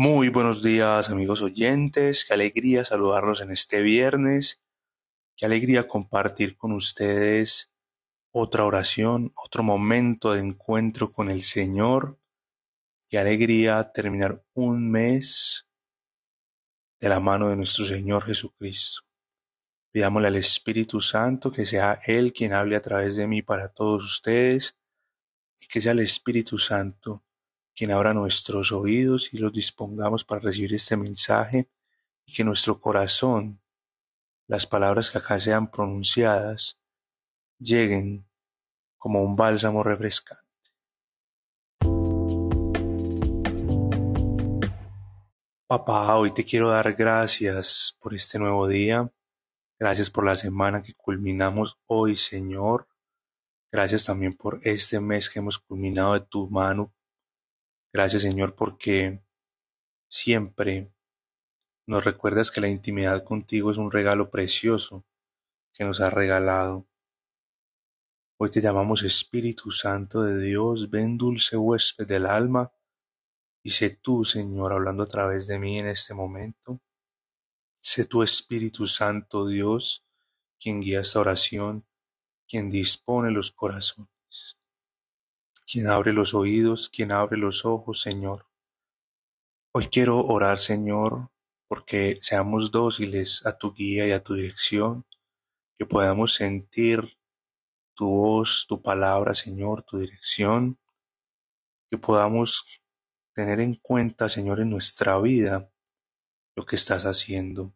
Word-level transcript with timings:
Muy 0.00 0.28
buenos 0.28 0.62
días 0.62 1.10
amigos 1.10 1.42
oyentes, 1.42 2.24
qué 2.24 2.32
alegría 2.32 2.84
saludarlos 2.84 3.40
en 3.40 3.50
este 3.50 3.82
viernes, 3.82 4.62
qué 5.36 5.44
alegría 5.44 5.88
compartir 5.88 6.56
con 6.56 6.70
ustedes 6.70 7.72
otra 8.30 8.64
oración, 8.64 9.32
otro 9.44 9.64
momento 9.64 10.34
de 10.34 10.38
encuentro 10.38 11.10
con 11.10 11.30
el 11.30 11.42
Señor, 11.42 12.16
qué 13.08 13.18
alegría 13.18 13.90
terminar 13.92 14.44
un 14.54 14.88
mes 14.88 15.66
de 17.00 17.08
la 17.08 17.18
mano 17.18 17.48
de 17.48 17.56
nuestro 17.56 17.84
Señor 17.84 18.24
Jesucristo. 18.24 19.00
Pidámosle 19.90 20.28
al 20.28 20.36
Espíritu 20.36 21.00
Santo 21.00 21.50
que 21.50 21.66
sea 21.66 21.98
Él 22.06 22.32
quien 22.32 22.52
hable 22.52 22.76
a 22.76 22.82
través 22.82 23.16
de 23.16 23.26
mí 23.26 23.42
para 23.42 23.70
todos 23.70 24.04
ustedes 24.04 24.78
y 25.58 25.66
que 25.66 25.80
sea 25.80 25.90
el 25.90 25.98
Espíritu 25.98 26.56
Santo 26.56 27.24
quien 27.78 27.92
abra 27.92 28.12
nuestros 28.12 28.72
oídos 28.72 29.32
y 29.32 29.38
los 29.38 29.52
dispongamos 29.52 30.24
para 30.24 30.40
recibir 30.40 30.74
este 30.74 30.96
mensaje 30.96 31.70
y 32.26 32.32
que 32.32 32.42
nuestro 32.42 32.80
corazón, 32.80 33.62
las 34.48 34.66
palabras 34.66 35.10
que 35.10 35.18
acá 35.18 35.38
sean 35.38 35.70
pronunciadas, 35.70 36.80
lleguen 37.60 38.28
como 38.96 39.22
un 39.22 39.36
bálsamo 39.36 39.84
refrescante. 39.84 40.42
Papá, 45.68 46.16
hoy 46.16 46.34
te 46.34 46.44
quiero 46.44 46.70
dar 46.70 46.94
gracias 46.94 47.96
por 48.00 48.12
este 48.12 48.40
nuevo 48.40 48.66
día. 48.66 49.08
Gracias 49.78 50.10
por 50.10 50.24
la 50.24 50.34
semana 50.34 50.82
que 50.82 50.94
culminamos 50.94 51.78
hoy, 51.86 52.16
Señor. 52.16 52.88
Gracias 53.70 54.04
también 54.04 54.36
por 54.36 54.58
este 54.64 54.98
mes 54.98 55.30
que 55.30 55.38
hemos 55.38 55.60
culminado 55.60 56.14
de 56.14 56.20
tu 56.22 56.50
mano 56.50 56.92
Gracias 57.90 58.20
Señor 58.20 58.54
porque 58.54 59.22
siempre 60.08 60.92
nos 61.86 62.04
recuerdas 62.04 62.50
que 62.50 62.60
la 62.60 62.68
intimidad 62.68 63.24
contigo 63.24 63.70
es 63.70 63.78
un 63.78 63.90
regalo 63.90 64.30
precioso 64.30 65.06
que 65.72 65.84
nos 65.84 66.02
has 66.02 66.12
regalado. 66.12 66.86
Hoy 68.36 68.50
te 68.50 68.60
llamamos 68.60 69.04
Espíritu 69.04 69.70
Santo 69.70 70.22
de 70.22 70.38
Dios, 70.38 70.90
ven 70.90 71.16
dulce 71.16 71.56
huésped 71.56 72.06
del 72.06 72.26
alma, 72.26 72.72
y 73.62 73.70
sé 73.70 73.88
tú, 73.90 74.24
Señor, 74.24 74.74
hablando 74.74 75.04
a 75.04 75.08
través 75.08 75.46
de 75.46 75.58
mí 75.58 75.78
en 75.78 75.88
este 75.88 76.12
momento. 76.12 76.80
Sé 77.80 78.04
tu 78.04 78.22
Espíritu 78.22 78.86
Santo, 78.86 79.46
Dios, 79.46 80.06
quien 80.60 80.80
guía 80.80 81.00
esta 81.00 81.20
oración, 81.20 81.86
quien 82.46 82.70
dispone 82.70 83.30
los 83.30 83.50
corazones 83.50 84.17
quien 85.70 85.86
abre 85.88 86.14
los 86.14 86.32
oídos, 86.32 86.88
quien 86.88 87.12
abre 87.12 87.36
los 87.36 87.66
ojos, 87.66 88.00
Señor. 88.00 88.46
Hoy 89.74 89.86
quiero 89.86 90.24
orar, 90.24 90.58
Señor, 90.58 91.30
porque 91.68 92.18
seamos 92.22 92.70
dóciles 92.70 93.44
a 93.44 93.58
tu 93.58 93.74
guía 93.74 94.06
y 94.06 94.12
a 94.12 94.22
tu 94.22 94.32
dirección, 94.34 95.04
que 95.78 95.84
podamos 95.84 96.34
sentir 96.34 97.18
tu 97.94 98.08
voz, 98.08 98.64
tu 98.66 98.80
palabra, 98.80 99.34
Señor, 99.34 99.82
tu 99.82 99.98
dirección, 99.98 100.78
que 101.90 101.98
podamos 101.98 102.80
tener 103.34 103.60
en 103.60 103.74
cuenta, 103.74 104.30
Señor, 104.30 104.60
en 104.60 104.70
nuestra 104.70 105.20
vida 105.20 105.70
lo 106.56 106.64
que 106.64 106.76
estás 106.76 107.04
haciendo. 107.04 107.74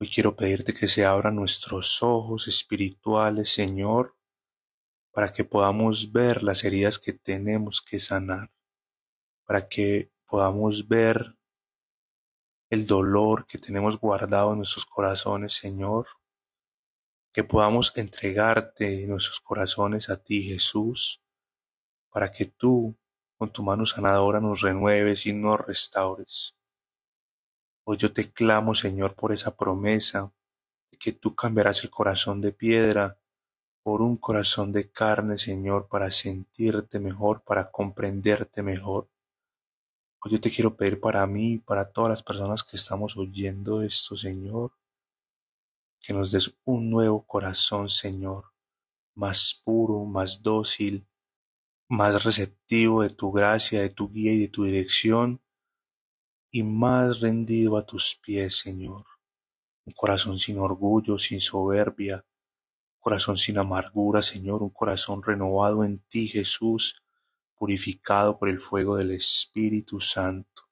Hoy 0.00 0.10
quiero 0.10 0.36
pedirte 0.36 0.74
que 0.74 0.88
se 0.88 1.06
abran 1.06 1.36
nuestros 1.36 2.02
ojos 2.02 2.46
espirituales, 2.46 3.50
Señor, 3.50 4.18
para 5.14 5.30
que 5.32 5.44
podamos 5.44 6.10
ver 6.10 6.42
las 6.42 6.64
heridas 6.64 6.98
que 6.98 7.12
tenemos 7.12 7.80
que 7.80 8.00
sanar, 8.00 8.50
para 9.44 9.66
que 9.66 10.10
podamos 10.26 10.88
ver 10.88 11.36
el 12.68 12.84
dolor 12.88 13.46
que 13.46 13.58
tenemos 13.58 13.96
guardado 14.00 14.50
en 14.50 14.58
nuestros 14.58 14.84
corazones, 14.84 15.52
Señor, 15.52 16.08
que 17.32 17.44
podamos 17.44 17.92
entregarte 17.94 19.06
nuestros 19.06 19.38
corazones 19.38 20.10
a 20.10 20.20
ti, 20.20 20.48
Jesús, 20.48 21.22
para 22.10 22.32
que 22.32 22.46
tú, 22.46 22.96
con 23.38 23.52
tu 23.52 23.62
mano 23.62 23.86
sanadora, 23.86 24.40
nos 24.40 24.62
renueves 24.62 25.26
y 25.26 25.32
nos 25.32 25.60
restaures. 25.60 26.56
Hoy 27.84 27.98
yo 27.98 28.12
te 28.12 28.32
clamo, 28.32 28.74
Señor, 28.74 29.14
por 29.14 29.32
esa 29.32 29.56
promesa 29.56 30.32
de 30.90 30.98
que 30.98 31.12
tú 31.12 31.36
cambiarás 31.36 31.84
el 31.84 31.90
corazón 31.90 32.40
de 32.40 32.52
piedra 32.52 33.20
por 33.84 34.00
un 34.00 34.16
corazón 34.16 34.72
de 34.72 34.90
carne, 34.90 35.36
Señor, 35.36 35.88
para 35.88 36.10
sentirte 36.10 36.98
mejor, 36.98 37.42
para 37.44 37.70
comprenderte 37.70 38.62
mejor. 38.62 39.10
Hoy 40.20 40.32
yo 40.32 40.40
te 40.40 40.50
quiero 40.50 40.74
pedir 40.74 41.00
para 41.00 41.26
mí 41.26 41.52
y 41.52 41.58
para 41.58 41.92
todas 41.92 42.08
las 42.08 42.22
personas 42.22 42.64
que 42.64 42.78
estamos 42.78 43.14
oyendo 43.18 43.82
esto, 43.82 44.16
Señor, 44.16 44.72
que 46.00 46.14
nos 46.14 46.32
des 46.32 46.56
un 46.64 46.88
nuevo 46.88 47.26
corazón, 47.26 47.90
Señor, 47.90 48.54
más 49.14 49.62
puro, 49.62 50.06
más 50.06 50.42
dócil, 50.42 51.06
más 51.86 52.24
receptivo 52.24 53.02
de 53.02 53.10
tu 53.10 53.32
gracia, 53.32 53.82
de 53.82 53.90
tu 53.90 54.08
guía 54.08 54.32
y 54.32 54.40
de 54.40 54.48
tu 54.48 54.64
dirección, 54.64 55.42
y 56.50 56.62
más 56.62 57.20
rendido 57.20 57.76
a 57.76 57.84
tus 57.84 58.16
pies, 58.16 58.60
Señor. 58.60 59.04
Un 59.84 59.92
corazón 59.92 60.38
sin 60.38 60.58
orgullo, 60.58 61.18
sin 61.18 61.42
soberbia, 61.42 62.24
corazón 63.04 63.36
sin 63.36 63.58
amargura, 63.58 64.22
Señor, 64.22 64.62
un 64.62 64.70
corazón 64.70 65.22
renovado 65.22 65.84
en 65.84 65.98
ti, 66.08 66.26
Jesús, 66.26 67.04
purificado 67.54 68.38
por 68.38 68.48
el 68.48 68.58
fuego 68.58 68.96
del 68.96 69.10
Espíritu 69.10 70.00
Santo. 70.00 70.62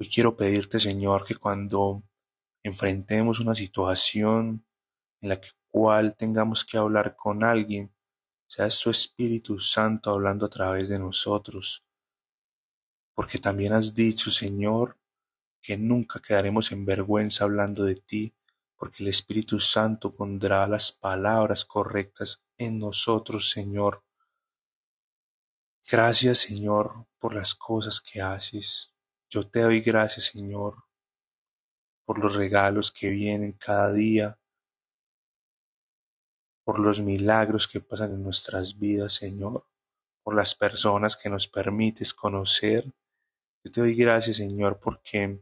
Hoy 0.00 0.08
quiero 0.08 0.34
pedirte, 0.38 0.80
Señor, 0.80 1.26
que 1.26 1.34
cuando 1.34 2.02
enfrentemos 2.62 3.40
una 3.40 3.54
situación 3.54 4.64
en 5.20 5.28
la 5.28 5.40
cual 5.70 6.16
tengamos 6.16 6.64
que 6.64 6.78
hablar 6.78 7.14
con 7.14 7.44
alguien, 7.44 7.94
sea 8.46 8.70
tu 8.70 8.88
Espíritu 8.88 9.58
Santo 9.58 10.12
hablando 10.12 10.46
a 10.46 10.48
través 10.48 10.88
de 10.88 10.98
nosotros. 10.98 11.84
Porque 13.12 13.38
también 13.38 13.74
has 13.74 13.94
dicho, 13.94 14.30
Señor, 14.30 14.98
que 15.60 15.76
nunca 15.76 16.20
quedaremos 16.20 16.72
en 16.72 16.86
vergüenza 16.86 17.44
hablando 17.44 17.84
de 17.84 17.96
ti, 17.96 18.34
porque 18.82 19.04
el 19.04 19.10
Espíritu 19.10 19.60
Santo 19.60 20.12
pondrá 20.12 20.66
las 20.66 20.90
palabras 20.90 21.64
correctas 21.64 22.42
en 22.58 22.80
nosotros, 22.80 23.48
Señor. 23.48 24.02
Gracias, 25.88 26.38
Señor, 26.38 27.06
por 27.20 27.32
las 27.32 27.54
cosas 27.54 28.00
que 28.00 28.20
haces. 28.20 28.92
Yo 29.30 29.48
te 29.48 29.60
doy 29.60 29.82
gracias, 29.82 30.32
Señor, 30.32 30.82
por 32.04 32.18
los 32.18 32.34
regalos 32.34 32.90
que 32.90 33.10
vienen 33.10 33.52
cada 33.52 33.92
día, 33.92 34.40
por 36.64 36.80
los 36.80 37.00
milagros 37.00 37.68
que 37.68 37.80
pasan 37.80 38.14
en 38.14 38.24
nuestras 38.24 38.80
vidas, 38.80 39.14
Señor, 39.14 39.64
por 40.24 40.34
las 40.34 40.56
personas 40.56 41.16
que 41.16 41.30
nos 41.30 41.46
permites 41.46 42.12
conocer. 42.12 42.92
Yo 43.62 43.70
te 43.70 43.80
doy 43.80 43.94
gracias, 43.94 44.38
Señor, 44.38 44.80
porque 44.80 45.40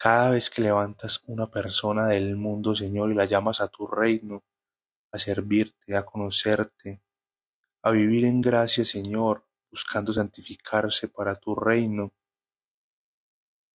cada 0.00 0.30
vez 0.30 0.48
que 0.48 0.62
levantas 0.62 1.22
una 1.26 1.50
persona 1.50 2.06
del 2.06 2.34
mundo, 2.34 2.74
Señor, 2.74 3.10
y 3.10 3.14
la 3.14 3.26
llamas 3.26 3.60
a 3.60 3.68
tu 3.68 3.86
reino, 3.86 4.42
a 5.12 5.18
servirte, 5.18 5.94
a 5.94 6.06
conocerte, 6.06 7.02
a 7.82 7.90
vivir 7.90 8.24
en 8.24 8.40
gracia, 8.40 8.82
Señor, 8.82 9.46
buscando 9.70 10.14
santificarse 10.14 11.08
para 11.08 11.34
tu 11.34 11.54
reino, 11.54 12.14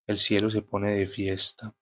el 0.07 0.17
cielo 0.17 0.49
se 0.49 0.63
pone 0.63 0.95
de 0.95 1.05
fiesta. 1.05 1.75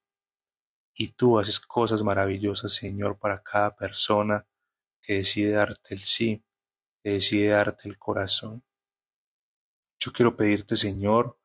Y 0.93 1.13
tú 1.13 1.39
haces 1.39 1.61
cosas 1.61 2.03
maravillosas, 2.03 2.73
Señor, 2.73 3.18
para 3.18 3.41
cada 3.44 3.77
persona 3.77 4.45
que 5.01 5.13
decide 5.19 5.51
darte 5.51 5.95
el 5.95 6.01
sí, 6.01 6.44
que 7.01 7.12
decide 7.12 7.47
darte 7.47 7.88
el 7.88 7.97
corazón. 7.97 8.62
Yo 10.00 10.12
quiero 10.12 10.35
pedirte, 10.35 10.75
Señor, 10.75 11.39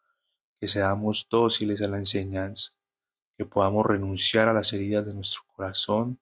que 0.58 0.66
seamos 0.66 1.28
dóciles 1.30 1.80
a 1.80 1.86
la 1.86 1.98
enseñanza, 1.98 2.77
que 3.38 3.46
podamos 3.46 3.86
renunciar 3.86 4.48
a 4.48 4.52
las 4.52 4.72
heridas 4.72 5.06
de 5.06 5.14
nuestro 5.14 5.44
corazón, 5.54 6.18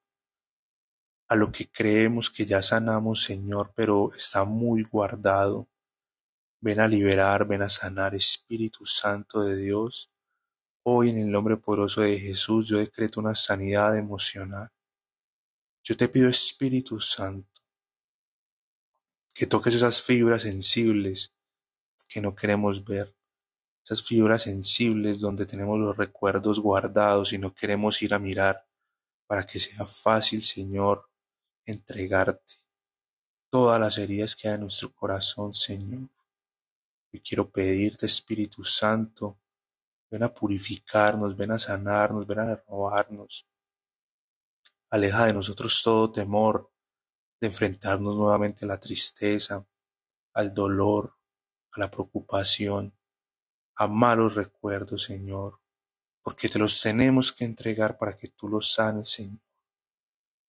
a 1.28 1.34
lo 1.34 1.50
que 1.50 1.66
creemos 1.66 2.30
que 2.30 2.44
ya 2.44 2.62
sanamos, 2.62 3.22
Señor, 3.22 3.72
pero 3.74 4.12
está 4.14 4.44
muy 4.44 4.82
guardado. 4.82 5.66
Ven 6.60 6.78
a 6.78 6.86
liberar, 6.86 7.46
ven 7.48 7.62
a 7.62 7.70
sanar, 7.70 8.14
Espíritu 8.14 8.84
Santo 8.84 9.40
de 9.40 9.56
Dios. 9.56 10.12
Hoy 10.82 11.08
en 11.08 11.18
el 11.18 11.30
nombre 11.30 11.56
poderoso 11.56 12.02
de 12.02 12.18
Jesús 12.18 12.68
yo 12.68 12.78
decreto 12.78 13.18
una 13.18 13.34
sanidad 13.34 13.96
emocional. 13.96 14.70
Yo 15.82 15.96
te 15.96 16.10
pido, 16.10 16.28
Espíritu 16.28 17.00
Santo, 17.00 17.62
que 19.32 19.46
toques 19.46 19.74
esas 19.74 20.02
fibras 20.02 20.42
sensibles 20.42 21.34
que 22.08 22.20
no 22.20 22.34
queremos 22.34 22.84
ver, 22.84 23.15
esas 23.86 24.02
fibras 24.02 24.42
sensibles 24.42 25.20
donde 25.20 25.46
tenemos 25.46 25.78
los 25.78 25.96
recuerdos 25.96 26.58
guardados 26.58 27.32
y 27.32 27.38
no 27.38 27.54
queremos 27.54 28.02
ir 28.02 28.14
a 28.14 28.18
mirar, 28.18 28.66
para 29.28 29.46
que 29.46 29.60
sea 29.60 29.86
fácil, 29.86 30.42
Señor, 30.42 31.08
entregarte 31.64 32.54
todas 33.48 33.78
las 33.78 33.96
heridas 33.98 34.34
que 34.34 34.48
hay 34.48 34.54
en 34.54 34.62
nuestro 34.62 34.92
corazón, 34.92 35.54
Señor. 35.54 36.08
Hoy 37.12 37.20
quiero 37.20 37.48
pedirte, 37.48 38.06
Espíritu 38.06 38.64
Santo, 38.64 39.38
ven 40.10 40.24
a 40.24 40.34
purificarnos, 40.34 41.36
ven 41.36 41.52
a 41.52 41.58
sanarnos, 41.60 42.26
ven 42.26 42.40
a 42.40 42.56
renovarnos. 42.56 43.46
Aleja 44.90 45.26
de 45.26 45.32
nosotros 45.32 45.80
todo 45.84 46.10
temor 46.10 46.72
de 47.40 47.46
enfrentarnos 47.46 48.16
nuevamente 48.16 48.64
a 48.64 48.68
la 48.68 48.80
tristeza, 48.80 49.64
al 50.34 50.52
dolor, 50.52 51.14
a 51.70 51.78
la 51.78 51.88
preocupación, 51.88 52.95
a 53.76 53.86
malos 53.86 54.34
recuerdos, 54.34 55.04
Señor, 55.04 55.60
porque 56.22 56.48
te 56.48 56.58
los 56.58 56.80
tenemos 56.80 57.32
que 57.32 57.44
entregar 57.44 57.98
para 57.98 58.16
que 58.16 58.28
tú 58.28 58.48
los 58.48 58.72
sanes, 58.72 59.10
Señor. 59.10 59.40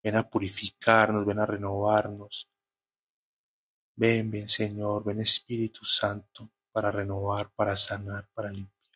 Ven 0.02 0.16
a 0.16 0.30
purificarnos, 0.30 1.26
ven 1.26 1.40
a 1.40 1.46
renovarnos. 1.46 2.50
Ven, 3.96 4.32
ven, 4.32 4.48
Señor, 4.48 5.04
ven 5.04 5.20
Espíritu 5.20 5.84
Santo 5.84 6.52
para 6.72 6.92
renovar, 6.92 7.52
para 7.54 7.76
sanar, 7.76 8.30
para 8.34 8.50
limpiar. 8.50 8.96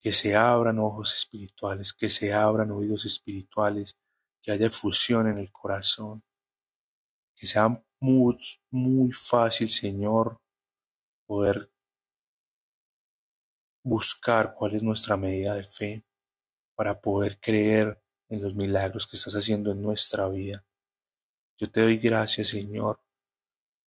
Que 0.00 0.12
se 0.12 0.36
abran 0.36 0.78
ojos 0.78 1.14
espirituales, 1.14 1.92
que 1.92 2.10
se 2.10 2.32
abran 2.32 2.70
oídos 2.70 3.04
espirituales, 3.04 3.96
que 4.40 4.52
haya 4.52 4.70
fusión 4.70 5.26
en 5.28 5.38
el 5.38 5.50
corazón. 5.50 6.22
Que 7.34 7.46
sea 7.46 7.82
muy, 7.98 8.36
muy 8.70 9.10
fácil, 9.12 9.68
Señor, 9.68 10.40
poder 11.26 11.71
buscar 13.82 14.54
cuál 14.54 14.74
es 14.74 14.82
nuestra 14.82 15.16
medida 15.16 15.54
de 15.54 15.64
fe 15.64 16.04
para 16.74 17.00
poder 17.00 17.38
creer 17.40 18.02
en 18.28 18.42
los 18.42 18.54
milagros 18.54 19.06
que 19.06 19.16
estás 19.16 19.34
haciendo 19.34 19.72
en 19.72 19.82
nuestra 19.82 20.28
vida. 20.28 20.64
Yo 21.58 21.70
te 21.70 21.82
doy 21.82 21.98
gracias, 21.98 22.48
Señor, 22.48 23.00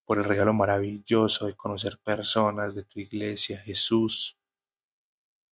por 0.06 0.20
el 0.20 0.24
regalo 0.24 0.54
maravilloso 0.54 1.48
de 1.48 1.56
conocer 1.56 2.00
personas 2.00 2.76
de 2.76 2.84
tu 2.84 3.00
iglesia, 3.00 3.60
Jesús, 3.60 4.38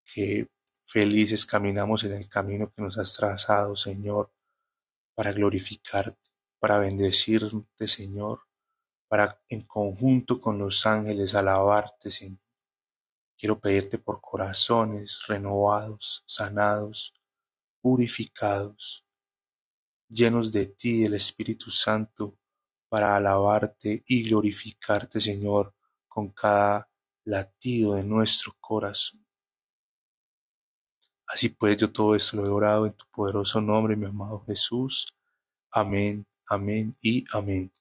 que 0.06 0.50
felices 0.86 1.46
caminamos 1.46 2.04
en 2.04 2.13
el 2.13 2.30
camino 2.30 2.72
que 2.72 2.81
nos 2.81 2.98
has 2.98 3.16
trazado, 3.16 3.75
Señor, 3.75 4.31
para 5.16 5.31
glorificarte, 5.31 6.30
para 6.60 6.78
bendecirte, 6.78 7.88
Señor, 7.88 8.42
para 9.07 9.42
en 9.50 9.62
conjunto 9.62 10.39
con 10.39 10.60
los 10.60 10.86
ángeles 10.86 11.34
alabarte, 11.34 12.12
Señor. 12.12 12.43
Quiero 13.44 13.60
pedirte 13.60 13.98
por 13.98 14.22
corazones 14.22 15.19
renovados, 15.28 16.24
sanados, 16.25 17.13
purificados, 17.81 19.06
llenos 20.07 20.54
de 20.54 20.68
ti, 20.68 21.04
el 21.04 21.13
Espíritu 21.16 21.69
Santo, 21.69 22.38
para 22.88 23.18
alabarte 23.18 24.01
y 24.07 24.30
glorificarte, 24.30 25.19
Señor, 25.19 25.75
con 26.07 26.30
cada 26.30 26.90
latido 27.25 27.95
de 27.95 28.06
nuestro 28.06 28.56
corazón. 28.62 29.28
Así 31.28 31.50
pues, 31.50 31.75
yo 31.75 31.92
todo 31.92 32.16
esto 32.16 32.38
lo 32.38 32.46
he 32.46 32.50
orado 32.50 32.86
en 32.86 32.94
tu 32.94 33.04
poderoso 33.12 33.60
nombre, 33.60 33.98
mi 33.98 34.06
amado 34.06 34.42
Jesús. 34.46 35.13
Amén, 35.69 36.25
amén 36.48 36.96
y 37.01 37.25
amén. 37.34 37.74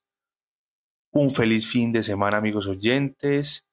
Un 1.12 1.31
feliz 1.31 1.70
fin 1.70 1.93
de 1.93 2.03
semana, 2.03 2.38
amigos 2.38 2.67
oyentes. 2.67 3.69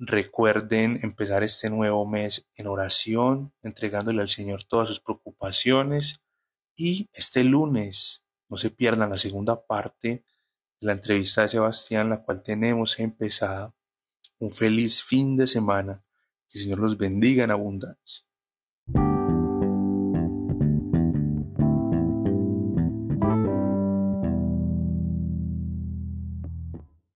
Recuerden 0.00 1.00
empezar 1.02 1.42
este 1.42 1.70
nuevo 1.70 2.06
mes 2.06 2.46
en 2.54 2.68
oración, 2.68 3.52
entregándole 3.62 4.22
al 4.22 4.28
Señor 4.28 4.62
todas 4.62 4.86
sus 4.86 5.00
preocupaciones. 5.00 6.22
Y 6.76 7.08
este 7.12 7.42
lunes 7.42 8.24
no 8.48 8.58
se 8.58 8.70
pierdan 8.70 9.10
la 9.10 9.18
segunda 9.18 9.66
parte 9.66 10.24
de 10.80 10.86
la 10.86 10.92
entrevista 10.92 11.42
de 11.42 11.48
Sebastián, 11.48 12.10
la 12.10 12.22
cual 12.22 12.44
tenemos 12.44 13.00
empezada. 13.00 13.74
Un 14.38 14.52
feliz 14.52 15.02
fin 15.02 15.36
de 15.36 15.48
semana. 15.48 16.00
Que 16.46 16.58
el 16.58 16.64
Señor 16.64 16.78
los 16.78 16.96
bendiga 16.96 17.42
en 17.42 17.50
abundancia. 17.50 18.27